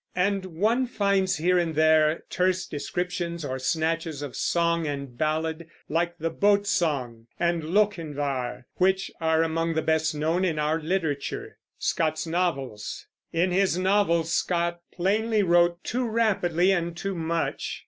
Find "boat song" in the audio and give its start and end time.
6.31-7.27